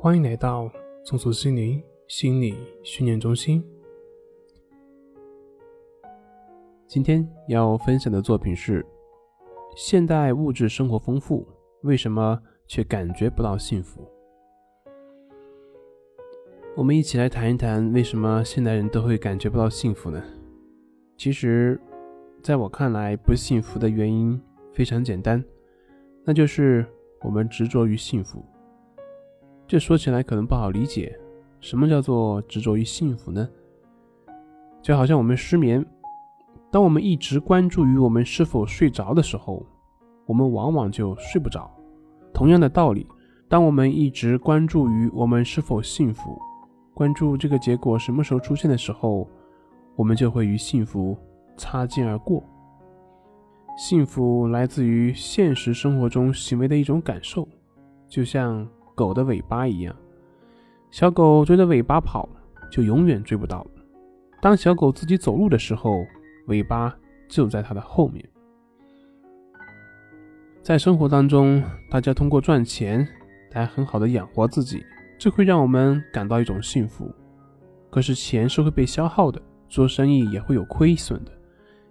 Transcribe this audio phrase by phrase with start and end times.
[0.00, 0.70] 欢迎来到
[1.02, 3.60] 松鼠心灵心理训练中心。
[6.86, 8.86] 今天要分享的作品是：
[9.74, 11.44] 现代物质生活丰富，
[11.82, 14.08] 为什么却感觉不到幸福？
[16.76, 20.22] 我们一起来谈一谈，为什么现代人都会感觉不到幸福呢？
[21.16, 21.76] 其实，
[22.40, 24.40] 在我看来，不幸福的原因
[24.72, 25.44] 非常简单，
[26.22, 26.86] 那就是
[27.22, 28.40] 我们执着于幸福。
[29.68, 31.14] 这说起来可能不好理解，
[31.60, 33.46] 什么叫做执着于幸福呢？
[34.80, 35.84] 就好像我们失眠，
[36.70, 39.62] 当我们一直关注于我们是否睡着的时候，
[40.24, 41.70] 我们往往就睡不着。
[42.32, 43.06] 同样的道理，
[43.46, 46.40] 当我们一直关注于我们是否幸福，
[46.94, 49.28] 关注这个结果什么时候出现的时候，
[49.96, 51.14] 我们就会与幸福
[51.58, 52.42] 擦肩而过。
[53.76, 57.46] 幸福来自于现实生活中行为的一种感受，
[58.08, 58.66] 就像。
[58.98, 59.94] 狗的尾巴一样，
[60.90, 62.28] 小狗追着尾巴跑，
[62.68, 63.64] 就永远追不到。
[64.42, 66.04] 当小狗自己走路的时候，
[66.48, 66.92] 尾巴
[67.28, 68.28] 就在它的后面。
[70.60, 73.06] 在生活当中，大家通过赚钱
[73.52, 74.84] 来很好的养活自己，
[75.16, 77.08] 这会让我们感到一种幸福。
[77.88, 81.30] 可是钱是会被消耗的，做生意也会有亏损的。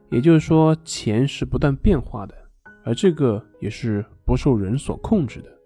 [0.09, 2.35] 也就是说，钱是不断变化的，
[2.83, 5.56] 而这个也是不受人所控制的。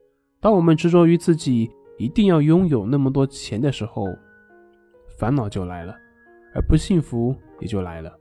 [0.42, 4.08] 当我们执着于自己一定要拥有那么多钱的时候，
[5.20, 5.96] 烦恼就来了，
[6.56, 8.12] 而不幸福也就来了。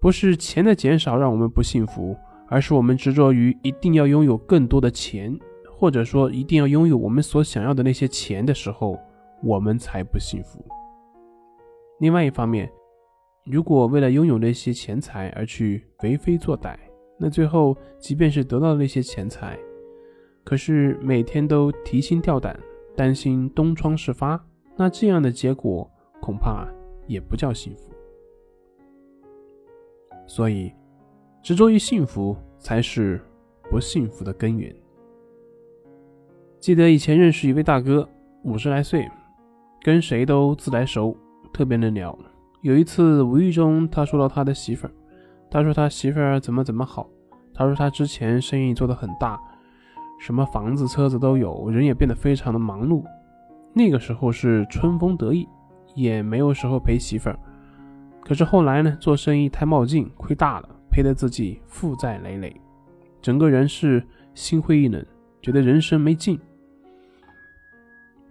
[0.00, 2.16] 不是钱的减少让我们不幸福，
[2.48, 5.36] 而是我们执着于一定要拥有更多的钱，
[5.68, 8.96] 或者说一定要拥有我们所想要的那些钱的时候，
[9.42, 10.64] 我们才不幸福。
[11.98, 12.70] 另外一方面，
[13.44, 16.76] 如果为了拥有那些钱财而去为非作歹，
[17.18, 19.58] 那最后即便是得到那些钱财，
[20.42, 22.58] 可是每天都提心吊胆，
[22.96, 24.42] 担心东窗事发，
[24.76, 25.88] 那这样的结果
[26.20, 26.66] 恐怕
[27.06, 27.90] 也不叫幸福。
[30.26, 30.72] 所以，
[31.42, 33.20] 执着于幸福才是
[33.70, 34.74] 不幸福的根源。
[36.58, 38.08] 记得以前认识一位大哥，
[38.44, 39.08] 五十来岁，
[39.82, 41.16] 跟谁都自来熟，
[41.52, 42.16] 特别能聊。
[42.62, 44.92] 有一次无意中他说到他的媳妇儿，
[45.50, 47.08] 他说他媳妇儿怎么怎么好，
[47.54, 49.40] 他说他之前生意做得很大。
[50.20, 53.02] 什么房子、车子都有，人也变得非常的忙碌。
[53.72, 55.48] 那个时候是春风得意，
[55.94, 57.38] 也没有时候陪媳妇儿。
[58.22, 62.54] 可是后来呢，做生意太冒进，亏大了，赔得自己负债累累，
[63.22, 65.02] 整个人是心灰意冷，
[65.40, 66.38] 觉得人生没劲。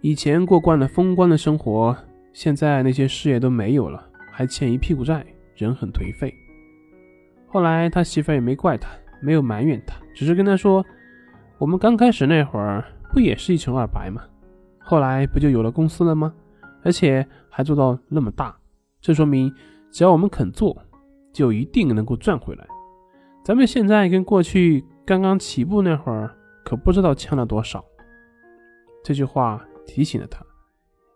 [0.00, 1.96] 以前过惯了风光的生活，
[2.32, 5.26] 现在那些事业都没有了，还欠一屁股债，
[5.56, 6.32] 人很颓废。
[7.48, 8.88] 后来他媳妇儿也没怪他，
[9.20, 10.86] 没有埋怨他，只是跟他说。
[11.60, 12.82] 我们刚开始那会儿
[13.12, 14.22] 不也是一穷二白吗？
[14.78, 16.32] 后来不就有了公司了吗？
[16.82, 18.56] 而且还做到那么大，
[18.98, 19.54] 这说明
[19.90, 20.74] 只要我们肯做，
[21.34, 22.66] 就一定能够赚回来。
[23.44, 26.34] 咱们现在跟过去刚刚起步那会儿
[26.64, 27.84] 可不知道欠了多少。
[29.04, 30.42] 这句话提醒了他，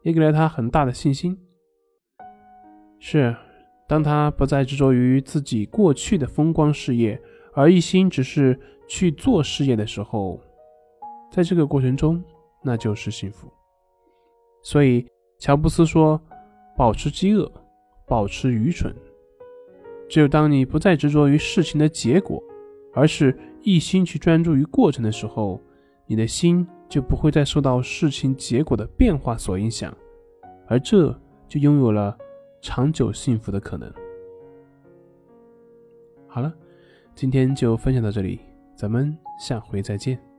[0.03, 1.39] 也给了他很大的信心。
[2.99, 3.35] 是，
[3.89, 7.19] 当他不再执着于自己过去的风光事业，
[7.55, 8.61] 而一心只是。
[8.87, 10.41] 去做事业的时候，
[11.31, 12.23] 在这个过程中，
[12.63, 13.53] 那就是幸福。
[14.63, 15.07] 所以，
[15.39, 16.21] 乔布斯说
[16.77, 17.51] ：“保持饥饿，
[18.07, 18.95] 保持愚蠢。
[20.09, 22.43] 只有当你不再执着于事情的结果，
[22.95, 25.61] 而是一心去专注于过程的时候，
[26.07, 29.95] 你的心就不会再受到事情结果的变化所影响，
[30.67, 31.11] 而这
[31.49, 32.17] 就拥有了
[32.63, 33.93] 长久幸福的可能。”
[36.29, 36.53] 好了，
[37.15, 38.41] 今天就分享到这里。
[38.85, 40.34] 咱们下回再见。